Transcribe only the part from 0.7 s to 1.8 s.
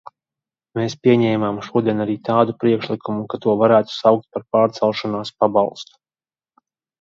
Mēs pieņēmām